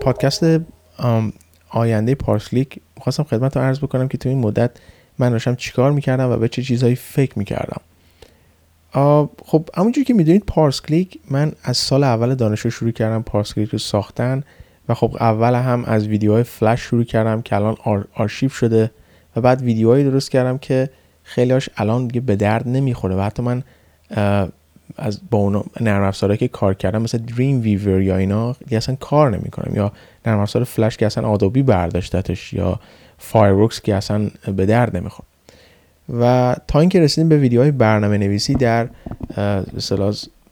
[0.00, 0.44] پادکست
[1.68, 4.70] آینده پارسکلیک خواستم خدمت رو عرض بکنم که تو این مدت
[5.18, 7.80] من داشتم چیکار می‌کردم و به چه چیزهایی فکر می‌کردم.
[9.44, 13.70] خب همونجور که می‌دونید پارس کلیک من از سال اول دانشجو شروع کردم پارس کلیک
[13.70, 14.42] رو ساختن
[14.88, 17.76] و خب اول هم از ویدیوهای فلش شروع کردم که الان
[18.14, 18.90] آرشیو شده
[19.36, 20.90] و بعد ویدیوهایی درست کردم که
[21.22, 23.62] خیلیاش الان دیگه به درد نمی‌خوره و حتی من
[24.96, 29.30] از با اون نرم افزارهایی که کار کردم مثل Dreamweaver یا اینا دیگه اصلا کار
[29.30, 29.76] نمی‌کنم.
[29.76, 29.92] یا
[30.26, 32.80] نرم افزار فلش که اصلا Adobe برداشتتش یا
[33.18, 35.28] Fireworks که اصلا به درد نمی‌خوره.
[36.20, 38.88] و تا اینکه رسیدیم به ویدیوهای برنامه نویسی در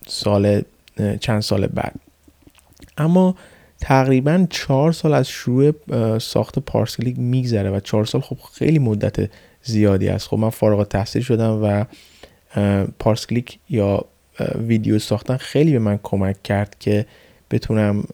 [0.06, 0.62] سال
[1.20, 1.94] چند سال بعد.
[2.98, 3.34] اما
[3.80, 5.72] تقریبا چهار سال از شروع
[6.18, 9.30] ساخت پارسکلیک میگذره و چهار سال خب خیلی مدت
[9.62, 10.28] زیادی است.
[10.28, 11.84] خب من فارغ تحصیل شدم و
[12.98, 14.04] پارسکلیک یا
[14.66, 17.06] ویدیو ساختن خیلی به من کمک کرد که
[17.50, 18.04] بتونم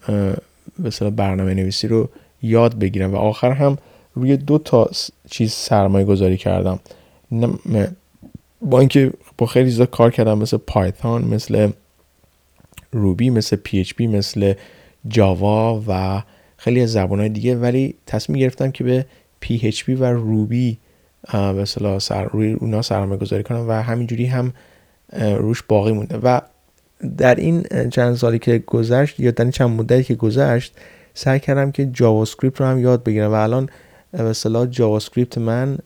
[0.79, 2.09] به برنامه نویسی رو
[2.41, 3.13] یاد بگیرم.
[3.13, 3.77] و آخر هم
[4.13, 4.89] روی دو تا
[5.29, 6.79] چیز سرمایه گذاری کردم
[8.61, 11.71] با اینکه با خیلی زیاد کار کردم مثل Python مثل
[12.91, 14.53] Ruby مثل PHP مثل
[15.07, 16.23] Java و
[16.57, 17.55] خیلی از زبان دیگه.
[17.55, 19.05] ولی تصمیم گرفتم که به
[19.39, 20.77] PHP و Ruby
[21.31, 21.65] به
[21.99, 23.69] سر روی اونا سرمایه گذاری کنم.
[23.69, 24.53] و همینجوری هم
[25.13, 26.17] روش باقی مونده.
[26.17, 26.41] و
[27.17, 30.73] در این چند سالی که گذشت یا در چند مدتی که گذشت
[31.13, 33.31] سعی کردم که JavaScript رو هم یاد بگیرم.
[33.31, 33.69] و الان
[34.11, 35.77] به اصطلاح JavaScript من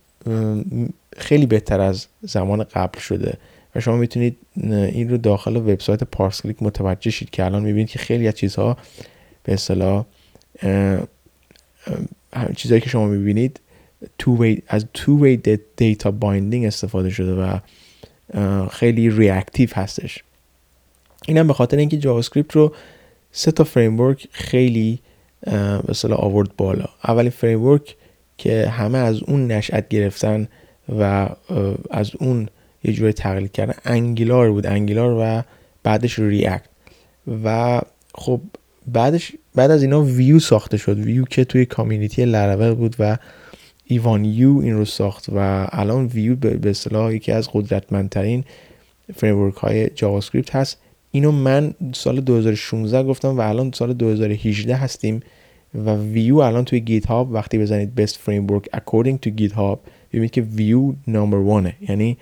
[1.18, 3.38] خیلی بهتر از زمان قبل شده.
[3.76, 8.28] و شما می‌تونید این رو داخل وبسایت پارسکلیک متوجه شید که الان می‌بینید که خیلی
[8.28, 8.78] از چیزها
[9.44, 10.06] به اصطلاح
[12.56, 13.60] چیزهایی که شما می‌بینید
[14.68, 17.34] از two-way data binding استفاده شده.
[17.34, 17.58] و
[18.72, 20.24] خیلی reactive هستش.
[21.28, 22.74] اینم به خاطر اینکه JavaScript رو
[23.32, 25.00] سه تا framework خیلی
[26.02, 26.86] به آورد بالا.
[27.04, 27.96] اولین framework
[28.38, 30.48] که همه از اون نشأت گرفتن
[31.00, 31.30] و
[31.92, 32.50] از اون
[32.84, 34.66] یه جوری تقلید کردن Angular بود.
[34.66, 35.44] Angular و
[35.84, 36.70] بعدش React
[37.44, 37.82] و
[38.16, 38.42] خب
[38.88, 41.00] بعدش بعد از اینا ویو ساخته شد.
[41.00, 43.18] ویو که توی community Laravel بود و
[43.92, 48.44] Evan You این رو ساخت و الان ویو به اصطلاح یکی از قدرتمندترین
[49.16, 50.78] framework های JavaScript هست.
[51.12, 55.20] اینو من سال 2016 گفتم و الان سال 2018 هستیم
[55.86, 59.78] و ویو الان توی GitHub وقتی بزنید best framework according to GitHub
[60.12, 62.18] ببینید که Vue number one ه یعنی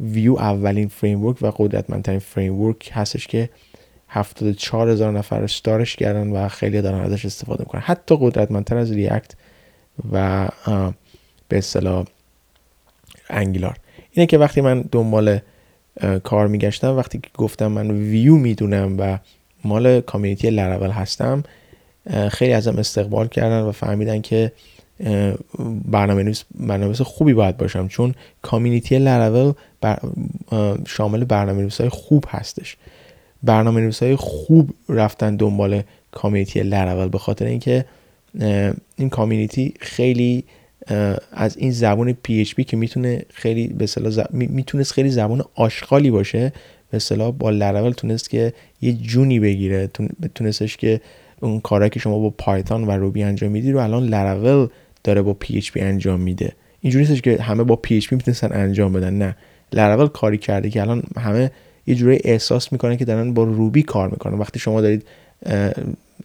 [0.00, 3.50] ویو اولین framework و قدرتمندترین framework هستش که
[4.08, 7.80] 74 هزار نفر star ش کردن و خیلی دارن ازش استفاده می‌کنن.
[7.80, 9.34] حتی قدرتمندتر از React
[10.12, 10.48] و
[11.48, 12.04] به اصطلاح
[13.30, 13.76] انگلار
[14.12, 15.38] اینه که وقتی من دنبال
[16.24, 19.18] کار میگشتم وقتی که گفتم من ویو می‌دونم و
[19.64, 21.42] مال کامیونیتی لراول هستم
[22.30, 24.52] خیلی ازم استقبال کردن و فهمیدن که
[25.84, 29.52] برنامه نویس, برنامه خوبی باید باشم چون کامیونیتی لراول
[30.86, 32.76] شامل برنامه نویس های خوب هستش.
[33.42, 35.82] برنامه نویس های خوب رفتن دنبال
[36.12, 37.84] کامیونیتی لراول به خاطر اینکه
[38.96, 40.44] این کامیونیتی خیلی
[41.32, 43.86] از این زبان PHP که می‌تونه خیلی به
[44.30, 46.52] می‌تونست خیلی زبان آشغالی باشه
[46.90, 49.90] به اصطلاح با لراول تونست که یه جونی بگیره
[50.34, 51.00] تونستش که
[51.40, 54.68] اون کارهایی که شما با پایتون و روبی انجام میدی رو الان لراول
[55.04, 56.52] داره با PHP انجام میده.
[56.80, 59.36] اینجوری نیستش که همه با PHP می‌تونستن انجام بدن نه.
[59.72, 61.50] لراول کاری کرده که الان همه
[61.86, 64.38] یه جوری احساس می‌کنن که دارن با روبی کار می‌کنن.
[64.38, 65.04] وقتی شما دارید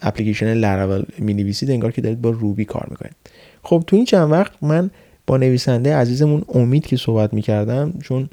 [0.01, 3.15] اپلیکیشن لراول می نویسید انگار که دارید با روبی کار می‌کنید.
[3.63, 4.89] خب تو این چند وقت من
[5.27, 8.29] با نویسنده عزیزمون امید که صحبت می‌کردم چون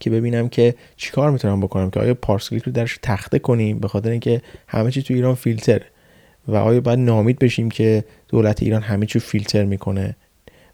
[0.00, 4.10] که ببینم که چیکار می‌تونم بکنم که آیا پارسکلیک رو درش تخته کنیم به خاطر
[4.10, 5.80] اینکه همه چی تو ایران فیلتر
[6.48, 10.16] و آیا باید نامید بشیم که دولت ایران همه چی فیلتر می‌کنه.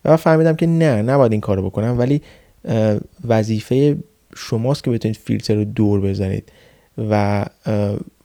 [0.04, 2.22] و فهمیدم که نه نباید این کارو بکنم ولی
[3.28, 3.96] وظیفه
[4.36, 6.52] شماست که بتونید فیلتر رو دور بزنید.
[7.10, 7.44] و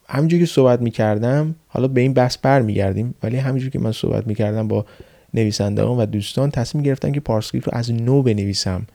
[0.07, 4.27] همینجور که صحبت می‌کردم حالا به این بحث بر میگردیم ولی همینجور که من صحبت
[4.27, 4.85] می‌کردم با
[5.33, 8.85] نویسنده و دوستان تصمیم گرفتم که پارسکریپت رو از نو بنویسم.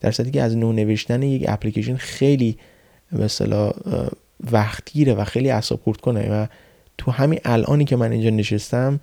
[0.00, 2.58] در صورتی که از نو نوشتن یک اپلیکیشن خیلی
[3.12, 3.70] مثلا
[4.52, 6.46] وقتگیره و خیلی اعصاب خورد کنه و
[6.98, 9.00] تو همین الانی که من اینجا نشستم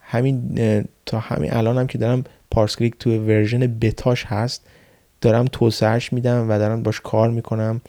[0.00, 0.58] همین
[1.06, 4.66] تا همین الانم هم که دارم پارسکلیک تو version beta ش هست
[5.20, 7.80] دارم توسعهش میدم و دارم باش کار می‌کنم.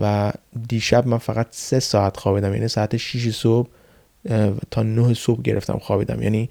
[0.00, 0.32] و
[0.68, 3.68] دیشب من فقط سه ساعت خوابیدم یعنی ساعت 6 صبح
[4.70, 6.22] تا 9 صبح گرفتم خوابیدم.
[6.22, 6.50] یعنی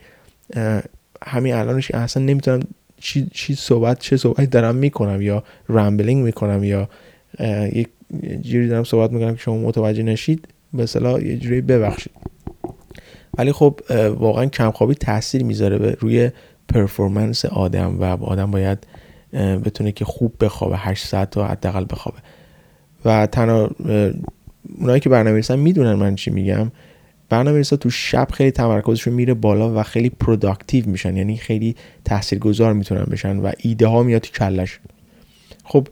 [1.26, 2.60] همین الانش اصلا نمی‌تونم
[2.98, 6.90] چی, چی صحبت چه صحبتی دارم می‌کنم یا rambling می‌کنم یا
[7.74, 7.88] یک
[8.42, 12.14] جوری دارم صحبت می‌کنم که شما متوجه نشید به یه جوری ببخشید.
[13.38, 13.80] ولی خب
[14.20, 16.32] واقعا کمخوابی تاثیر می‌ذاره به روی
[16.70, 18.88] performance آدم و آدم باید
[19.34, 22.18] بتونه که خوب بخوابه 8 ساعت تا حداقل بخوابه.
[23.06, 23.70] و تنها
[24.80, 26.72] اونایی که برنامه نویسن می‌دونن من چی میگم.
[27.30, 31.76] برنامه نویسا تو شب خیلی تمرکزشون میره بالا و خیلی productive میشن یعنی خیلی
[32.06, 34.80] تاثیرگذار می‌تونن بشن و ایده ها میاد تو کلش.
[35.64, 35.88] خب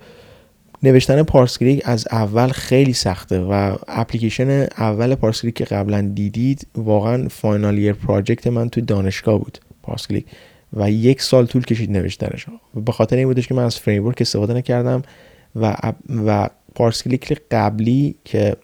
[0.84, 7.76] نوشتن پارسکلیک از اول خیلی سخته و اپلیکیشن اول پارسکلیک که قبلا دیدید واقعا final
[7.76, 10.26] year project من تو دانشگاه بود پارسکلیک
[10.74, 12.46] و یک سال طول کشید نوشتنش.
[12.86, 15.02] به خاطر این بودش که من از framework استفاده نکردم
[15.56, 15.76] و
[16.26, 18.56] و پارسکلیک قبلی که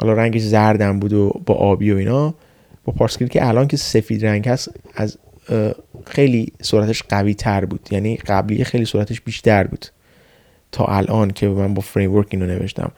[0.00, 2.34] حالا رنگش زردم بود و با آبی و اینا
[2.84, 5.18] با پارسکلیک الان که سفید رنگ هست از
[6.06, 7.88] خیلی سرعتش قوی تر بود.
[7.90, 9.86] یعنی قبلی خیلی سرعتش بیشتر بود.
[10.72, 12.92] تا الان که من با فریم ورک اینو نوشتم.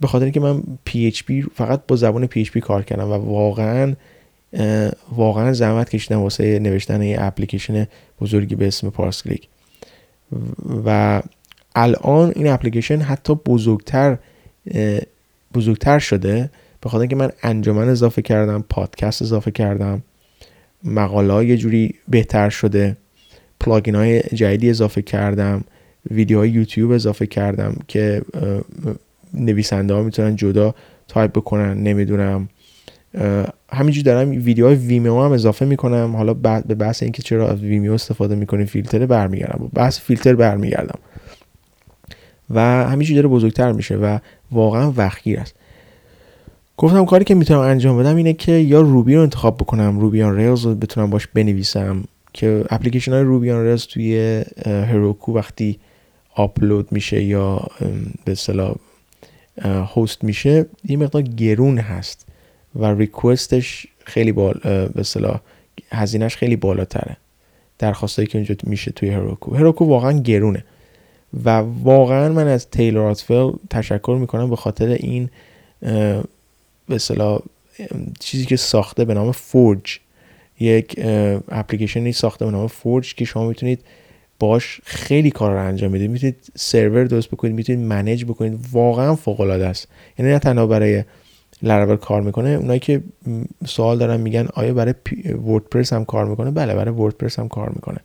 [0.00, 3.94] به خاطر اینکه من PHP فقط با زبان PHP کار کردم و واقعا
[5.12, 7.86] واقعا زحمت کشیدم واسه نوشتن یه اپلیکیشن
[8.20, 9.48] بزرگی به اسم پارسکلیک
[10.84, 11.22] و
[11.76, 14.18] الان این اپلیکیشن حتی بزرگتر
[15.54, 16.50] بزرگتر شده.
[16.80, 20.02] به خاطر اینکه من انجمن اضافه کردم پادکست اضافه کردم
[20.84, 22.96] مقاله های جوری بهتر شده
[23.60, 25.64] plugin های جدیدی اضافه کردم
[26.10, 28.22] ویدیوهای یوتیوب اضافه کردم که
[29.34, 30.74] نویسنده ها می‌تونن جدا
[31.08, 32.48] تایپ بکنن نمی‌دونم.
[33.72, 36.16] همینجور دارم ویدیوهای Vimeo هم اضافه می‌کنم.
[36.16, 39.70] حالا به بحث اینکه چرا از Vimeo استفاده می‌کنیم فیلتر برمیگردم.
[39.74, 40.98] بحث فیلتر برمیگردم.
[42.50, 44.18] و همینجور داره بزرگتر میشه و
[44.52, 45.54] واقعا وقتگیر است.
[46.76, 50.36] گفتم کاری که می‌تونم انجام بدم اینه که یا Ruby رو انتخاب بکنم Ruby on
[50.36, 55.78] Rails رو بتونم باش بنویسم که اپلیکیشن های روبی آن ریلز توی هروکو وقتی
[56.34, 57.66] آپلود میشه یا
[58.24, 58.74] به اصطلاح
[59.96, 62.26] هست میشه یه مقدار گرون هست
[62.76, 65.40] و ریکوستش خیلی بال به اصطلاح
[65.90, 67.16] هزینهش خیلی بالاتره.
[67.78, 69.54] درخواستایی که اونجا میشه توی هروکو.
[69.54, 70.64] هروکو واقعا گرونه.
[71.44, 71.50] و
[71.82, 75.30] واقعا من از تیلور آتفل تشکر می‌کنم به خاطر این
[76.88, 77.00] به
[78.20, 79.98] چیزی که ساخته به نام فورج.
[80.60, 81.00] یک
[81.48, 83.80] اپلیکیشنی ساخته به نام فورج که شما می‌تونید
[84.38, 86.10] باش خیلی کار رو انجام بدید.
[86.10, 88.66] می‌تونید سرور درست بکنید می‌تونید منیج بکنید.
[88.72, 89.88] واقعا فوق العاده است.
[90.18, 91.04] یعنی نه تنها برای
[91.62, 93.02] لراول کار می‌کنه اونایی که
[93.66, 94.94] سوال دارن میگن آیا برای
[95.46, 97.98] وردپرس هم کار می‌کنه؟ بله برای وردپرس هم کار می‌کنه.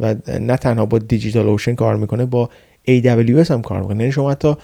[0.00, 2.50] و نه تنها با دیجیتال اوشن کار می‌کنه با
[2.88, 4.00] AWS هم کار می‌کنه.
[4.00, 4.54] یعنی شما حتی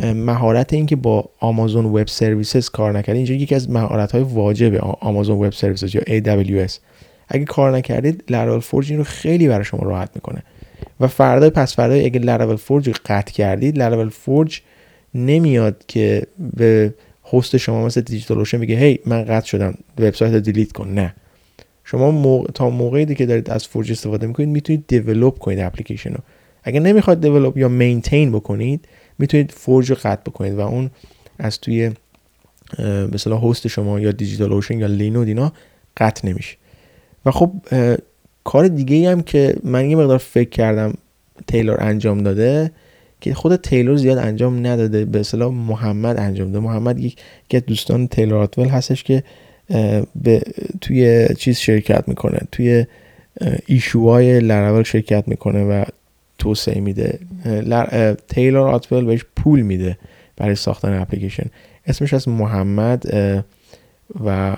[0.00, 4.84] مهارت این که با Amazon Web Services کار نکردید اینجا یکی از مهارت های واجب
[5.00, 6.72] Amazon Web Services یا AWS
[7.28, 10.42] اگه کار نکردید Laravel Forge رو خیلی برای شما راحت می‌کنه.
[11.00, 14.60] و فردا پس فردا اگه Laravel Forge قطع کردید Laravel Forge
[15.14, 16.26] نمیاد که
[16.56, 16.94] به
[17.32, 20.88] هست شما مثل DigitalOcean میگه هی من قطع شدم وبسایت رو delete کن.
[20.88, 21.14] نه.
[21.90, 26.18] شما تا موقعی که دارید از Forge استفاده می‌کنید می‌تونید develop کنید اپلیکیشن رو.
[26.62, 28.88] اگر نمی‌خواد دیولپ یا مینتین بکنید
[29.18, 30.90] می‌تونید فورج رو قطع بکنید و اون
[31.38, 31.90] از توی
[33.12, 35.52] مثلا هست شما یا دیجیتال اوشن یا لینود اینا
[35.96, 36.56] قطع نمیشه.
[37.26, 37.52] و خب
[38.44, 40.94] کار دیگه ای هم که من یه مقدار فکر کردم
[41.46, 42.70] تیلور انجام داده
[43.20, 46.64] که خود تیلور زیاد انجام نداده به اصطلاح محمد انجام داده.
[46.64, 47.16] محمد یک
[47.66, 49.22] دوستان تیلور آتول هستش که
[50.14, 50.42] به
[50.80, 52.86] توی چیز شرکت می‌کنه توی
[53.66, 55.84] ایشوهای لراول شرکت می‌کنه و
[56.38, 57.18] توسعه میده.
[58.28, 59.98] تیلور آتول بهش پول میده
[60.36, 61.46] برای ساختن اپلیکیشن.
[61.86, 63.04] اسمش از محمد
[64.24, 64.56] و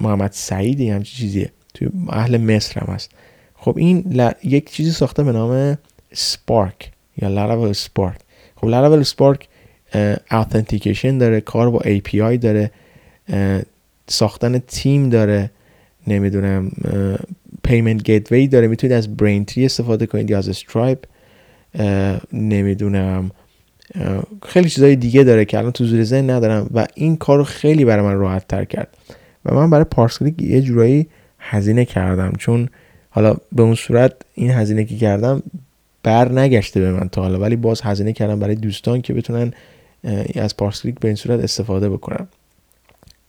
[0.00, 1.50] محمد سعیدی همچی چیزیه.
[1.74, 3.10] توی اهل مصر هم هست.
[3.54, 5.78] خب این یک چیزی ساخته به نام
[6.12, 6.90] سپارک
[7.22, 8.18] یا لراول سپارک.
[8.56, 9.48] خب لراول سپارک
[10.30, 12.70] اتنتیکیشن داره کار با API داره
[14.08, 15.50] ساختن تیم داره
[16.06, 16.70] نمی‌دونم
[17.62, 18.66] payment gateway داره.
[18.66, 20.98] می‌تونید از Braintree استفاده کنید یا از Stripe
[22.32, 23.30] نمی‌دونم
[24.42, 26.70] خیلی چیزای دیگه داره که الان تو زیر ذهن ندارم.
[26.74, 28.96] و این کار خیلی برای من راحت تر کرد.
[29.44, 31.06] و من برای ParseClick یه جورایی
[31.38, 32.32] هزینه کردم.
[32.38, 32.68] چون
[33.10, 35.42] حالا به اون صورت این هزینه که کردم
[36.02, 37.38] بر نگشته به من تا حالا.
[37.38, 39.52] ولی باز هزینه کردم برای دوستان که بتونن
[40.34, 42.28] از ParseClick به این صورت استفاده بکنن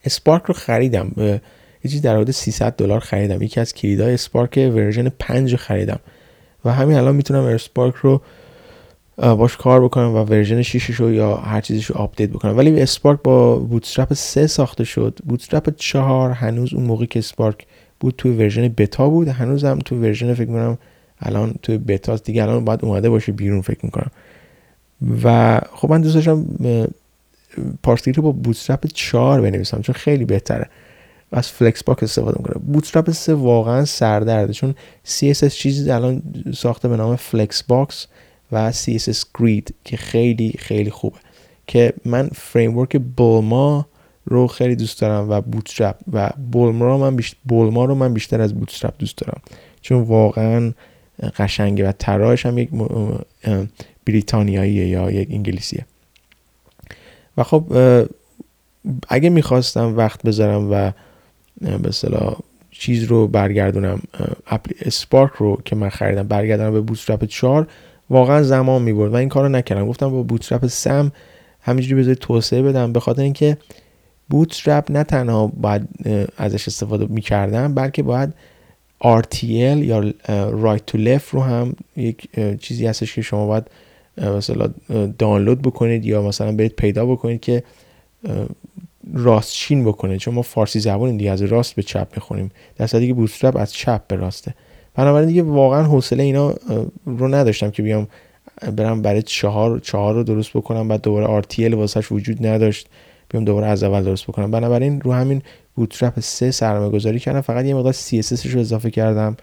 [0.06, 1.12] Spark رو خریدم.
[1.18, 1.42] یه
[1.84, 3.42] چیزی در حدود 300 دلار خریدم.
[3.42, 6.00] یکی از کلیدهای Spark version 5 خریدم.
[6.66, 8.22] و همین الان می‌تونم Spark رو
[9.18, 12.58] باش کار بکنم و version 6 رو یا هر چیزش رو آپدیت بکنم.
[12.58, 15.20] ولی Spark با Bootstrap 3 ساخته شد.
[15.26, 17.66] Bootstrap 4 هنوز اون موقع که Spark
[18.00, 19.28] بود توی version beta بود.
[19.28, 20.78] هنوز هم توی version فکر می‌کنم
[21.20, 24.12] الان توی بتا دیگه الان باید اومده باشه بیرون فکر می‌کنم.
[25.24, 26.46] و خب من دوست داشتم
[27.84, 30.70] ParseClick رو با Bootstrap 4 بنویسم چون خیلی بهتره.
[31.32, 32.64] از Flexbox استفاده می‌کنه.
[32.74, 34.76] Bootstrap 3 واقعا سردرده چون
[35.06, 36.22] CSS چیزی الان
[36.54, 38.08] ساخته به نام Flexbox
[38.52, 41.18] و CSS Grid که خیلی خیلی خوبه.
[41.68, 43.86] که من framework Bulma
[44.26, 48.42] رو خیلی دوست دارم و Bootstrap و Bulma رو من بیشتر Bulma رو من بیشتر
[48.42, 49.42] از Bootstrap دوست دارم.
[49.82, 50.74] چون واقعا
[51.38, 52.70] قشنگه و طراحش هم یک
[54.06, 55.86] بریتانیاییه یا یک انگلیسیه.
[57.40, 57.64] و خب
[59.10, 60.92] اگه می‌خواستم وقت بذارم و
[61.62, 62.38] به اصطلاح
[62.72, 64.02] چیز رو برگردونم
[64.82, 67.68] Spark رو که من خریدم برگردونم به Bootstrap 4
[68.10, 69.88] واقعا زمان می‌برد و این کارو نکردم.
[69.88, 71.12] گفتم با بوتسترپ سم
[71.62, 73.58] همینجوری بذارید توسعه بدم به خاطر اینکه
[74.30, 75.88] Bootstrap نه تنها باید
[76.38, 78.34] ازش استفاده می‌کردم بلکه باید
[79.04, 79.44] RTL
[79.78, 80.12] یا
[80.64, 82.30] Right to Left رو هم یک
[82.60, 83.68] چیزی هستش که شما باید
[84.20, 84.70] مثلا
[85.18, 87.64] دانلود بکنید یا مثلا برید پیدا بکنید که
[89.14, 90.18] راستچین بکنه.
[90.18, 92.52] چون ما فارسی زبان دیگه از راست به چپ می‌خونیم.
[92.78, 94.54] در صورتی که بوتسترپ از چپ به راسته.
[94.96, 96.54] بنابراین دیگه واقعا حوصله اینا
[97.06, 98.08] رو نداشتم که بیام
[98.76, 102.88] برم برای چهار چهار رو درست بکنم بعد دوباره RTL واسش وجود نداشت
[103.30, 104.52] بیام دوباره از اول درست بکنم.
[104.52, 105.42] بنابراین رو همین
[105.76, 107.42] Bootstrap 3 سرمایه گذاری کردم.
[107.42, 109.38] فقط یه مقدار CSS رو اضافه کردم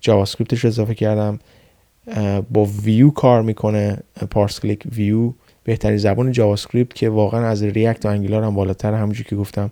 [0.00, 1.38] JavaScript ش رو اضافه کردم.
[2.50, 3.98] با ویو کار می‌کنه
[4.30, 5.32] ParseClick Vue
[5.64, 9.70] بهترین زبان JavaScript که واقعا از React و Angular هم بالاتر همونجوری که گفتم.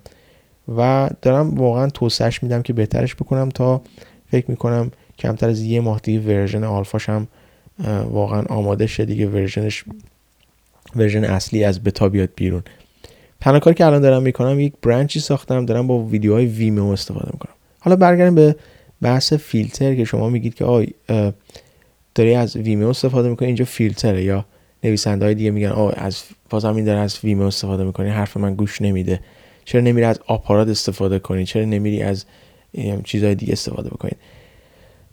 [0.76, 3.82] و دارم واقعا توسعهش میدم که بهترش بکنم تا
[4.30, 7.26] فکر می‌کنم کمتر از یه ماه دیگه version alpha ش هم
[8.10, 9.84] واقعا آماده شه دیگه version ش
[10.96, 12.62] version اصلی از بتا بیاد بیرون.
[13.40, 17.30] تنها کاری که الان دارم می‌کنم یک branch ی ساختم دارم با ویدیوهای Vimeo استفاده
[17.32, 17.54] می‌کنم.
[17.80, 18.56] حالا برگردیم به
[19.02, 20.86] بحث فیلتر که شما میگید که آی
[22.14, 24.44] داری از Vimeo استفاده می‌کنی اینجا فیلتره یا
[24.84, 28.54] نویسنده های دیگه میگن آه از بازم این داره از Vimeo استفاده می‌کنی حرف من
[28.54, 29.20] گوش نمیده.
[29.64, 32.24] چرا نمیری از آپارات استفاده کنی؟ چرا نمیری از
[33.04, 34.16] چیزهای دیگه استفاده بکنید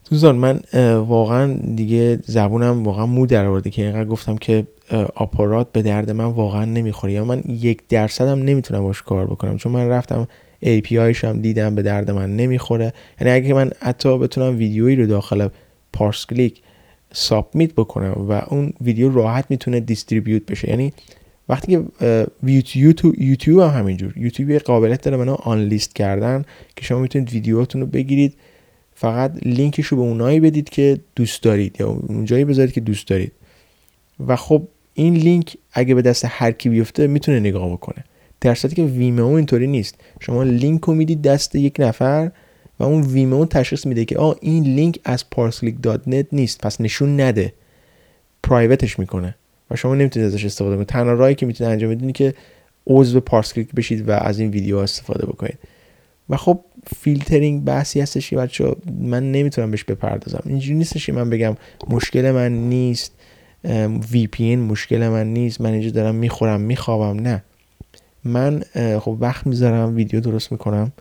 [0.09, 0.59] دوستان من
[0.97, 4.67] واقعا دیگه زبونم واقعا مو در آورده که اینقدر گفتم که
[5.15, 9.57] آپارات به درد من واقعا نمی‌خوره یا من یک درصدم نمی‌تونم باش کار بکنم.
[9.57, 10.27] چون من رفتم
[10.65, 12.93] API هم دیدم به درد من نمی‌خوره.
[13.21, 15.47] یعنی اگه من حتی بتونم ویدیویی رو داخل
[15.93, 16.61] پارس کلیک
[17.13, 20.69] سابمیت بکنم و اون ویدیو راحت می‌تونه دیستریبیوت بشه.
[20.69, 20.93] یعنی
[21.49, 21.83] وقتی که
[22.43, 24.13] یوتیوب یوتیوب هم همینجور.
[24.17, 28.33] یوتیوب یه قابلیت داره منو آن لیست کردن که شما می‌تونید ویدیوهاتون رو بگیرید.
[28.95, 33.31] فقط لینکش رو به اونایی بدید که دوست دارید یا اونجایی بذارید که دوست دارید.
[34.27, 38.03] و خب این لینک اگه به دست هر کی بیفته می‌تونه نگاه بکنه.
[38.41, 39.95] در صورتی که Vimeo اینطوری نیست.
[40.19, 42.31] شما لینک رو می‌دید دست یک نفر
[42.81, 46.61] و اون Vimeo تشخیص میده که آ این لینک از parseclick.net نیست.
[46.61, 47.53] پس نشون نده.
[48.43, 49.35] private ش می‌کنه.
[49.71, 50.87] و شما نمی‌تونید ازش استفاده کنید.
[50.87, 52.33] تنها راهی که می‌تونید انجام بدین که
[52.87, 55.57] عضو ParseClick بشید و از این ویدیو استفاده بکنید.
[56.29, 56.59] و خب
[56.97, 60.43] فیلترینگ بحثی هستش که بچه من نمی‌تونم بهش بپردازم.
[60.45, 61.57] اینجوری نیستش که من بگم
[61.89, 63.11] مشکل من نیست.
[64.13, 65.61] VPN مشکل من نیست.
[65.61, 67.19] من اینجا دارم می‌خورم میخوابم.
[67.19, 67.43] نه.
[68.23, 68.63] من
[68.99, 70.91] خب وقت می‌ذارم ویدیو درست می‌کنم.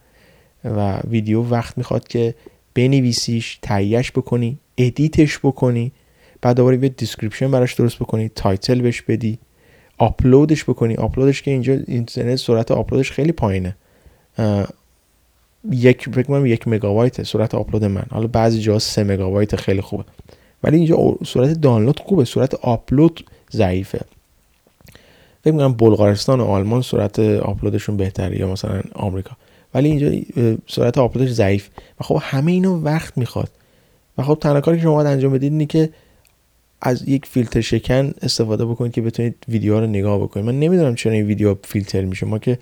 [0.64, 2.34] و ویدیو وقت می‌خواد که
[2.74, 5.92] بنویسیش تهیهش بکنی edit ش بکنی
[6.42, 9.38] بعد دوباره یه description براش درست بکنی title بهش بدی
[9.98, 10.96] آپلودش بکنی.
[10.96, 13.76] آپلودش که اینجا اینترنت سرعت آپلودش خیلی پایینه.
[15.70, 18.04] یک فکر یک مگابایت سرعت آپلود من.
[18.10, 20.04] حالا بعضی جاها سه مگابایت خیلی خوبه.
[20.62, 22.24] ولی اینجا سرعت دانلود خوبه.
[22.24, 24.00] سرعت آپلود ضعیفه.
[25.44, 29.36] فکر می‌کنم بلغارستان و آلمان سرعت آپلودشون بهتره یا مثلا آمریکا.
[29.74, 30.20] ولی اینجا
[30.68, 31.68] سرعت آپلودش ضعیف.
[32.00, 33.50] و خب همه اینو وقت می‌خواد.
[34.18, 35.90] و خب تنها کاری که شما باید انجام بدید اینه که
[36.82, 40.46] از یک فیلتر شکن استفاده بکنید که بتونید ویدیو رو نگاه بکنید.
[40.46, 42.26] من نمی‌دونم چرا این ویدیو فیلتر میشه.
[42.26, 42.58] ما که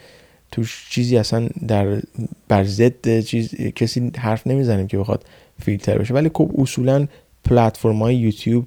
[0.52, 2.02] توش چیزی اصلا در
[2.48, 5.24] بر ضد چیز کسی حرف نمی‌زنیم که بخواد
[5.60, 6.14] فیلتر بشه.
[6.14, 7.06] ولی خب اصولا
[7.44, 8.66] پلتفرم های یوتیوب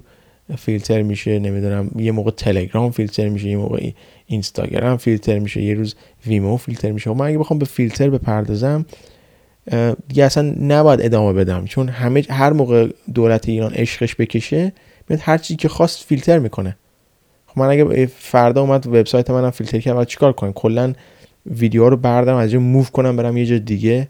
[0.58, 1.38] فیلتر میشه.
[1.38, 3.90] نمی‌دونم یه موقع تلگرام فیلتر میشه یه موقع
[4.32, 5.94] اینستاگرام فیلتر میشه یه روز
[6.26, 7.10] ویمو فیلتر میشه.
[7.10, 8.86] و من اگه بخوام به فیلتر بپردازم
[10.08, 14.72] دیگه اصلا نباید ادامه بدم چون همه هر موقع دولت ایران عشقش بکشه
[15.08, 16.76] میاد هر چیزی که خواست فیلتر می‌کنه.
[17.46, 20.92] خب من اگه فردا اومد وبسایت منم فیلتر کرد بعد چیکار کنم؟ کلا
[21.46, 24.08] ویدیو رو بردارم از جای موو کنم برم یه جای دیگه.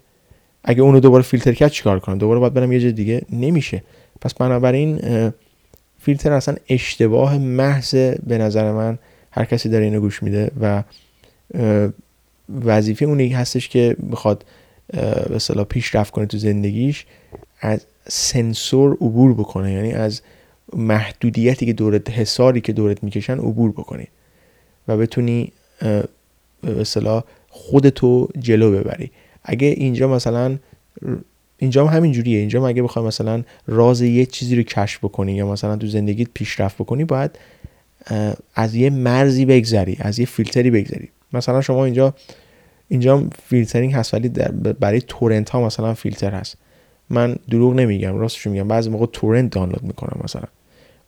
[0.65, 3.83] اگه اونو دوباره فیلتر کرد چیکار کنم؟ دوباره باید برم یه جای دیگه؟ نمیشه.
[4.21, 5.01] پس بنابراین
[6.01, 7.95] فیلتر اصلا اشتباه محض
[8.27, 8.99] به نظر من
[9.33, 10.83] هر کسی داره اینو گوش میده و
[12.65, 14.45] وظیفه اونی هستش که بخواد
[14.93, 17.07] به اصطلاح پیشرفت کنه تو زندگیش
[17.61, 19.73] از سنسور عبور بکنه.
[19.73, 20.21] یعنی از
[20.77, 24.09] محدودیتی که دورت حساری که دورت می‌کشن عبور بکنی
[24.89, 25.53] و بتونی
[26.61, 29.11] به اصطلاح خودتو جلو ببری.
[29.45, 30.59] اگه اینجا مثلا
[31.59, 32.39] اینجا هم همین جوریه.
[32.39, 36.77] اینجا اگه بخوای مثلا راز یه چیزی رو کشف بکنی یا مثلا تو زندگیت پیشرفت
[36.77, 37.31] بکنی باید
[38.55, 41.09] از یه مرزی بگذری از یه فیلتری بگذری.
[41.33, 42.15] مثلا شما اینجا
[42.89, 44.29] اینجا فیلترینگ هست ولی
[44.81, 46.57] برای تورنت ها مثلا فیلتر هست.
[47.11, 48.69] من دروغ نمیگم راستش میگم.
[48.69, 50.45] بعضی موقع تورنت دانلود می‌کنم مثلا.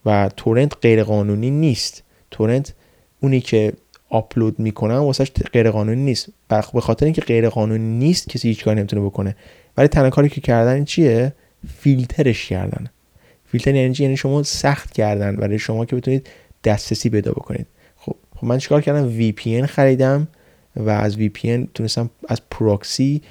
[0.07, 2.03] و تورنت غیر قانونی نیست.
[2.31, 2.75] تورنت
[3.21, 3.73] اونی که
[4.09, 6.29] آپلود می‌کنم واسه غیر قانونی نیست.
[6.49, 9.37] به خاطر اینکه غیر قانونی نیست کسی هیچ کاری نمی‌تونه بکنه.
[9.77, 11.33] ولی تنها کاری که کردن چیه؟
[11.79, 12.91] فیلترش کردن.
[13.47, 16.27] فیلتر یعنی یعنی شما سخت کردن برای شما که بتونید
[16.65, 17.67] دسترسی پیدا بکنید.
[17.97, 20.29] خب, خب من چیکار کردم؟ VPN خریدم
[20.77, 23.23] و از VPN تونستم از پروکسی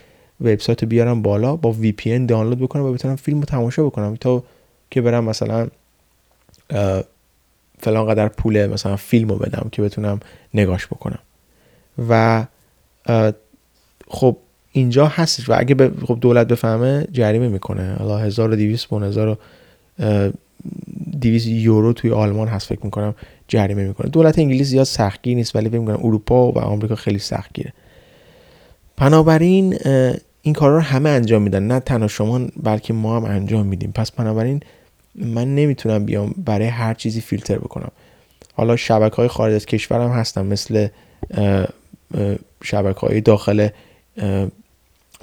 [0.42, 4.16] وبسایت رو بیارم بالا با VPN دانلود بکنم و بتونم فیلم رو تماشا بکنم.
[4.16, 4.44] تا
[4.92, 5.68] که برم مثلا
[7.80, 10.20] فلان قدر پول مثلا فیلم رو بدم که بتونم
[10.54, 11.20] نگاش بکنم.
[12.10, 12.46] و
[14.08, 14.38] خب
[14.72, 17.96] اینجا هستش و اگه خب دولت بفهمه جریمه می‌کنه.
[17.96, 19.38] حالا 1200 پوند 1000
[21.24, 23.16] 200 یورو توی آلمان هست فکر می‌کنم
[23.48, 24.10] جریمه می‌کنه.
[24.10, 27.74] دولت انگلیس زیاد سختگیر نیست ولی فکر می‌کنم اروپا و آمریکا خیلی سختگیره.
[28.98, 29.78] بنابراین
[30.42, 31.68] این کارا رو همه انجام میدن.
[31.68, 33.92] نه تنها شما بلکه ما هم انجام میدیم.
[33.92, 34.60] پس بنابراین
[35.16, 37.92] من نمی‌تونم بیام برای هر چیزی فیلتر بکنم.
[38.54, 40.88] حالا شبکه های خارج از کشورم هستن مثل
[42.64, 43.68] شبکه های داخل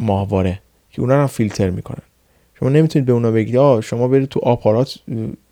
[0.01, 2.03] ماهواره که اونا هم فیلتر می‌کنن.
[2.61, 4.99] شما نمی‌تونید به اونا بگید آه شما برید تو آپارات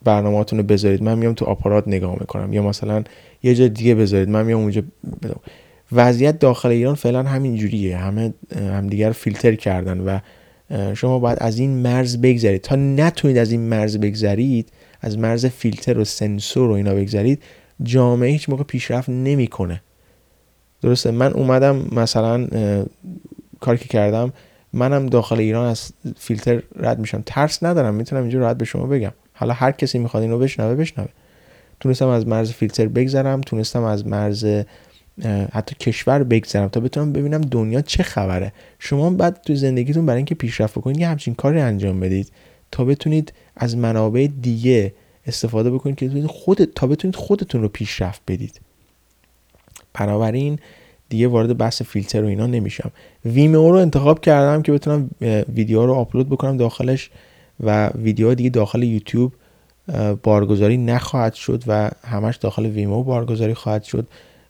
[0.05, 1.03] برنامه‌تون رو بذارید.
[1.03, 2.53] من میام تو آپارات نگاه می‌کنم.
[2.53, 3.05] یا مثلا
[3.43, 4.29] یه جای دیگه بذارید.
[4.29, 4.83] من میام اونجا
[5.23, 5.41] بدم.
[5.93, 7.97] وضعیت داخل ایران فعلا همین جوریه.
[7.97, 10.19] همه همدیگر فیلتر کردن و
[10.95, 12.61] شما باید از این مرز بگذرید.
[12.61, 17.43] تا نتونید از این مرز بگذرید از مرز فیلتر و سنسور و اینا بگذرید
[17.83, 19.83] جامعه هیچ موقع پیشرفت نمی‌کنه.
[20.83, 22.47] درسته؟ من اومدم مثلا
[23.61, 24.33] کاری که کردم
[24.73, 27.23] منم داخل ایران از فیلتر رد میشم.
[27.27, 29.13] ترس ندارم می‌تونم اینجا راحت به شما بگم.
[29.33, 31.09] حالا هر کسی می‌خواد اینو بشنوه بشنوه.
[31.81, 34.47] تونستم از مرز فیلتر بگذرم تونستم از مرز
[35.53, 38.53] حتی کشور بگذرم تا بتونم ببینم دنیا چه خبره.
[38.79, 42.33] شما بعد تو زندگیتون برای اینکه پیشرفت بکنید یه همچین کاری انجام بدید
[42.71, 44.95] تا بتونید از منابع دیگه
[45.27, 48.61] استفاده بکنید که خود تا بتونید خودتون رو پیشرفت بدید.
[49.95, 50.59] بنابراین
[51.09, 52.91] دیگه وارد بحث فیلتر و اینا نمیشم.
[53.25, 55.11] Vimeo رو انتخاب کردم که بتونم
[55.55, 57.11] ویدیو رو آپلود بکنم داخلش
[57.61, 59.33] و ویدیو دیگه داخل یوتیوب
[60.23, 64.07] بارگذاری نخواهد شد و همش داخل Vimeo بارگذاری خواهد شد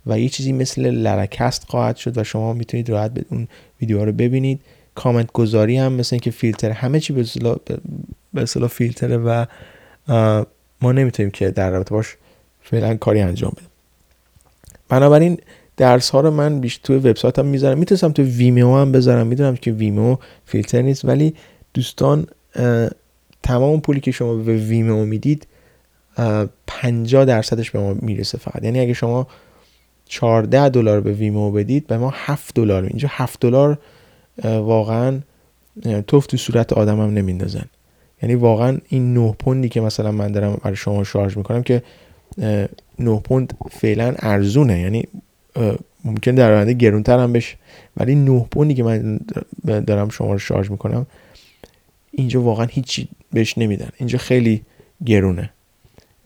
[0.07, 3.49] و یه چیزی مثل Laracasts خواهد شد و شما می‌تونید راحت اون
[3.81, 4.61] ویدیو رو ببینید.
[4.95, 9.45] کامنت گذاری هم مثل اینکه فیلتر همه چی به اصطلاح فیلتره و
[10.83, 12.17] ما نمی‌تونیم که در رابطه باش
[12.63, 13.69] فعلا کاری انجام بدیم.
[14.89, 15.39] بنابراین
[15.79, 17.79] درس ها رو من بیشتر توی وبسایتم می‌ذارم.
[17.79, 19.27] می‌تونستم تو ویمیو هم بذارم.
[19.27, 21.05] می‌دونم که ویمیو فیلتر نیست.
[21.05, 21.35] ولی
[21.75, 22.27] دوستان
[23.43, 25.47] تمام پولی که شما به ویمیو می‌دید
[26.67, 28.65] 50 درصدش به ما می‌رسه فقط.
[28.65, 29.27] یعنی اگه شما
[30.07, 32.85] 14 دلار به ویمو بدید به ما 7 دلار.
[32.85, 33.79] اینجا 7 دلار
[34.45, 35.21] واقعا
[36.07, 37.65] توف تو صورت آدمم نمیندازن.
[38.23, 41.83] یعنی واقعا این 9 پوندی که مثلا من دارم برای شما شارژ می‌کنم که
[42.99, 44.81] 9 پوند فعلا ارزونه.
[44.81, 45.05] یعنی
[46.05, 47.57] ممکن در آینده گرونتر هم بشه.
[47.97, 49.21] ولی 9 پوندی که من
[49.65, 51.07] دارم شما رو شارژ می‌کنم
[52.11, 53.89] اینجا واقعا هیچی بهش نمیدن.
[53.97, 54.63] اینجا خیلی
[55.07, 55.51] گرونه.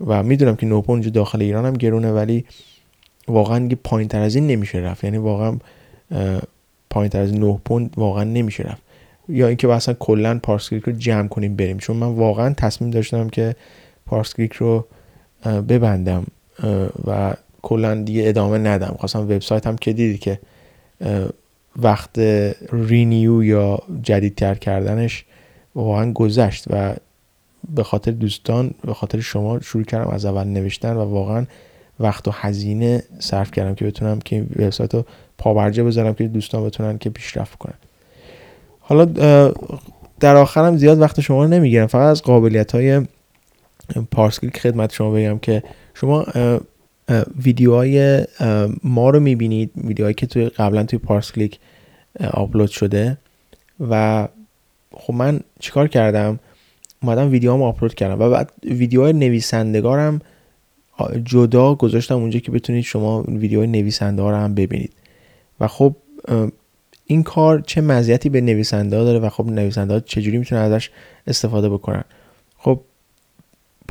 [0.06, 2.44] و می‌دونم که 9 پوند داخل ایران هم گرونه ولی
[3.28, 5.04] واقعا یه پایین تر از این نمیشه رفت.
[5.04, 5.56] یعنی واقعا
[6.90, 8.82] پایین تر از 9 پوند واقعا نمیشه رفت.
[9.28, 11.78] یا اینکه اصلا کلا پارس کلیک رو جمع کنیم بریم.
[11.78, 13.56] چون من واقعا تصمیم داشتم که
[14.06, 14.86] پارس کلیک رو
[15.68, 16.26] ببندم
[17.06, 18.96] و کلا دیگه ادامه ندم.
[18.98, 20.38] خواستم وبسایت هم که دیدی که
[21.76, 22.18] وقت
[22.72, 25.24] renew یا جدیدتر کردنش
[25.74, 26.94] واقعا گذشت و
[27.74, 31.46] به خاطر دوستان به خاطر شما شروع کردم از اول نوشتن و واقعا
[32.00, 35.04] وقت و هزینه صرف کردم که بتونم که وبسایت رو
[35.38, 37.74] پاورجه بذارم که دوستان بتونن که پیشرفت کنن.
[38.80, 39.04] حالا
[40.20, 41.86] در آخرم زیاد وقت شما رو نمی‌گیرم.
[41.86, 43.00] فقط از قابلیت های
[44.10, 45.62] پارسکلیک خدمت شما بگم که
[45.94, 46.26] شما
[47.44, 48.24] ویدیوهای
[48.84, 51.58] ما رو می‌بینید ویدیوهایی که توی قبلا توی پارسکلیک
[52.30, 53.18] آپلود شده.
[53.90, 54.28] و
[54.94, 56.38] خب من چیکار کردم؟
[57.02, 58.20] اومدم ویدیوهامو آپلود کردم.
[58.20, 60.20] و بعد ویدیوهای نویسندگارم
[61.24, 64.92] جدا گذاشتم اونجا که بتونید شما ویدیوهای نویسنده ها رو هم ببینید.
[65.60, 65.96] و خب
[67.06, 70.90] این کار چه مزیتی به نویسنده داره و خب نویسنده ها چجوری می‌تونن ازش
[71.26, 72.04] استفاده بکنن؟
[72.58, 72.80] خب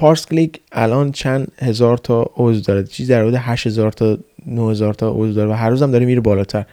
[0.01, 2.83] پارس کلیک الان چند هزار تا عضو داره.
[2.83, 6.65] چیز در حدود 8000 تا 9000 تا عضو داره و هر روزم داره میره بالاتر.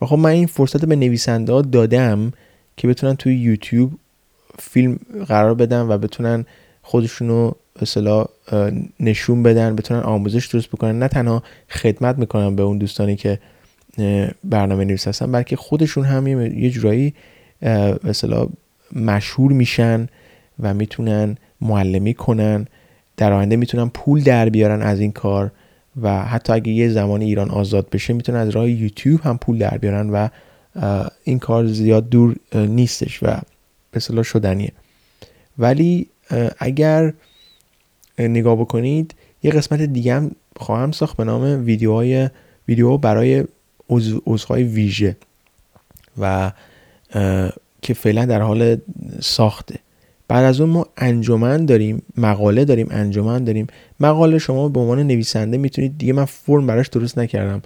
[0.00, 2.32] و خب من این فرصت به نویسنده ها دادم
[2.76, 3.92] که بتونن توی یوتیوب
[4.58, 6.44] فیلم قرار بدن و بتونن
[6.82, 8.24] خودشونو اصلا
[9.00, 10.98] نشون بدن بتونن آموزش درست بکنن.
[10.98, 13.38] نه تنها خدمت می‌کنن به اون دوستانی که
[14.44, 16.26] برنامه نویس هستن بلکه خودشون هم
[16.58, 17.14] یه جورایی
[18.04, 18.46] مثلا
[18.92, 20.08] مشهور میشن
[20.60, 22.66] و می‌تونن معلمی کنن
[23.16, 25.52] در آینده می‌تونن پول در بیارن از این کار
[26.02, 29.78] و حتی اگه یه زمان ایران آزاد بشه می‌تونن از راه یوتیوب هم پول در
[29.78, 30.28] بیارن و
[31.24, 33.38] این کار زیاد دور نیستش و
[33.90, 34.72] به شدنیه.
[35.58, 36.06] ولی
[36.58, 37.12] اگر
[38.18, 42.30] نگاه بکنید یه قسمت دیگه هم خواهم ساخت به نام ویدیوهای
[42.68, 43.44] ویدیو برای
[44.26, 45.16] عضوهای ویژه
[46.18, 46.52] و
[47.82, 48.76] که فعلا در حال
[49.20, 49.78] ساخته.
[50.28, 53.66] بعد از اون ما انجمن داریم مقاله داریم انجمن داریم.
[54.00, 57.62] مقاله شما به عنوان نویسنده می‌تونید دیگه من فرم براش درست نکردم.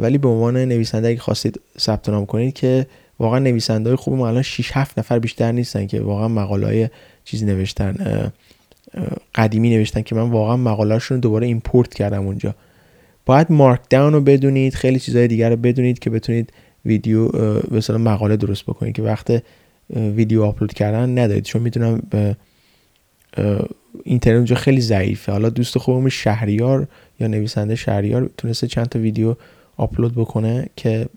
[0.00, 2.86] ولی به عنوان نویسنده اگه خواستید ثبت نام کنید که
[3.18, 6.88] واقعا نویسنده های خوب ما الان 6 7 نفر بیشتر نیستن که واقعا مقاله های
[7.24, 7.94] چیزی نوشتن
[9.34, 12.54] قدیمی نوشتن که من واقعا مقالهاشون رو دوباره ایمپورت کردم اونجا.
[13.26, 16.52] باید مارک داون رو بدونید خیلی چیزهای دیگر رو بدونید که بتونید
[16.84, 17.28] ویدیو
[17.70, 19.42] مثلا مقاله درست بکنید که وقت
[19.96, 21.44] ویدیو آپلود کردن ندارید.
[21.44, 22.36] چون می‌تونم به
[24.04, 25.32] اینترنت اونجا خیلی ضعیفه.
[25.32, 26.88] حالا دوست خوبم شهریار
[27.20, 29.36] یا نویسنده شهریار تونسته چند تا ویدیو
[29.76, 31.08] آپلود بکنه که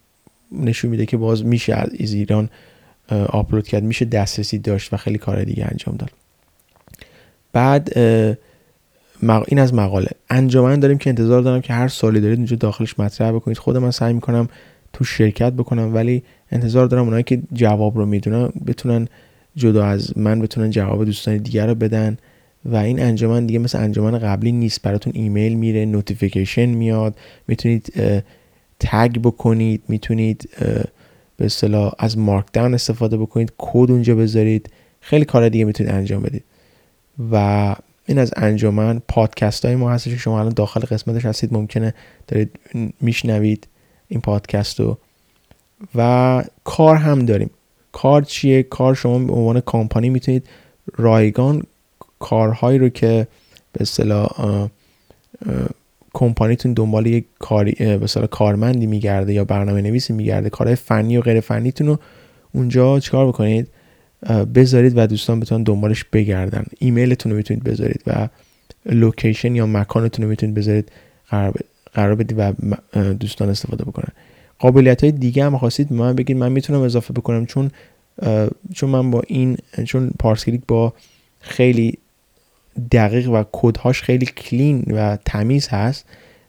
[0.51, 2.49] نشون میده که باز میشه از ایران
[3.09, 3.83] آپلود کرد.
[3.83, 6.11] میشه دسترسی داشت و خیلی کار دیگه انجام داد.
[7.53, 7.97] بعد
[9.47, 10.09] این از مقاله.
[10.29, 13.57] انجمن داریم که انتظار دارم که هر سالی دارید اونجا داخلش مطرح بکنید.
[13.57, 14.49] خود من سعی می‌کنم
[14.93, 19.07] تو شرکت بکنم ولی انتظار دارم اونایی که جواب رو می‌دونن بتونن
[19.55, 22.17] جدا از من بتونن جواب دوستان دیگر رو بدن
[22.65, 24.81] و این انجمن دیگه مثل انجمن قبلی نیست.
[24.81, 27.15] براتون ایمیل میره notification میاد
[27.47, 27.93] می‌تونید
[28.79, 30.49] tag بکنید می‌تونید
[31.37, 34.69] به اصطلاح از Markdown استفاده بکنید کد اونجا بذارید.
[35.01, 36.43] خیلی کار دیگه می‌تونید انجام بدید.
[37.31, 41.53] و این از انجمن پادکست های ما هستش شما الان داخل قسمتش هستید.
[41.53, 41.93] ممکنه
[42.27, 42.59] دارید
[43.01, 43.67] میشنوید
[44.07, 44.97] این پادکست رو.
[45.95, 47.49] و کار هم داریم.
[47.91, 50.47] کار چیه؟ کار شما به عنوان کامپانی می‌تونید
[50.95, 51.63] رایگان
[52.19, 53.27] کارهایی رو که
[53.71, 54.67] به اصطلاح
[56.13, 61.39] کمپانیتون دنبال یک کاری به کارمندی میگرده یا برنامه نویسی میگرده کارهای فنی و غیر
[61.39, 61.99] فنیتون رو
[62.53, 63.67] اونجا چیکار بکنید؟
[64.55, 66.65] بذارید و دوستان بتونن دنبالش بگردن.
[66.79, 68.27] ایمیلتون رو می‌تونید بذارید و
[68.85, 70.91] لوکیشن یا مکانتون رو می‌تونید بذارید
[71.93, 72.53] قرار بدید و
[73.13, 74.11] دوستان استفاده بکنن.
[74.61, 76.37] قابلیت های دیگه هم خواستید من بگید.
[76.37, 77.71] من می‌تونم اضافه بکنم چون
[78.73, 80.93] چون من با این چون پارسکلیک با
[81.39, 81.97] خیلی
[82.91, 86.05] دقیق و کدهاش خیلی کلین و تمیز هست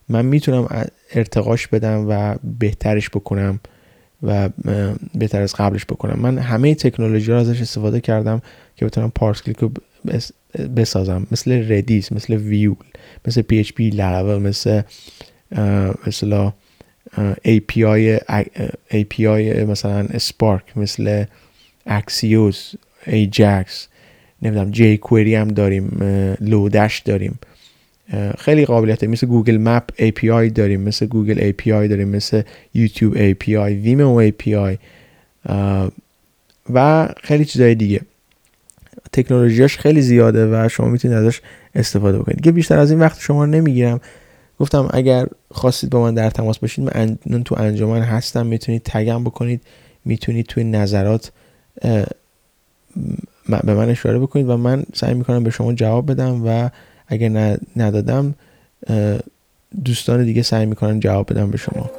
[0.09, 3.61] من می‌تونم ارتقاش بدم و بهترش بکنم
[4.22, 4.48] و
[5.14, 6.18] بهتر از قبلش بکنم.
[6.18, 8.42] من همه تکنولوژی رو ازش استفاده کردم
[8.77, 9.70] که بتونم پارس کلیک رو
[10.77, 11.27] بسازم.
[11.31, 12.77] مثل ردیس مثل ویول
[13.27, 14.83] مثل PHP Laravel مثل
[16.07, 16.53] مثلا
[17.48, 18.20] API
[18.92, 21.24] API مثلا Spark مثل
[21.87, 22.72] Axios
[23.06, 23.88] ایجاکس
[24.42, 25.98] نمی‌دونم jQuery هم داریم
[26.40, 27.38] Lodash داریم.
[28.38, 32.42] خیلی قابلیت مثل Google Map API داریم مثل Google API داریم مثل
[32.74, 34.76] YouTube API Vimeo API
[36.74, 38.00] و خیلی چیزهای دیگه.
[39.12, 41.40] تکنولوژیاش خیلی زیاده و شما می‌تونید ازش
[41.74, 42.36] استفاده بکنید.
[42.36, 44.00] دیگه بیشتر از این وقت شما نمی‌گیرم.
[44.62, 46.85] گفتم اگر خواستید با من در تماس باشید
[47.27, 49.61] من تو انجمن هستم می‌تونید تگم بکنید
[50.05, 51.33] می‌تونید توی نظرات
[53.48, 56.70] به من اشاره بکنید و من سعی می‌کنم به شما جواب بدم و
[57.09, 58.35] اگر ندادم
[59.85, 61.90] دوستان دیگه سعی می‌کنن جواب بدم به شما.